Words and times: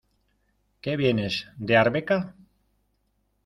Que 0.81 0.95
vienes 1.01 1.35
¿de 1.57 1.77
Arbeca? 1.77 2.19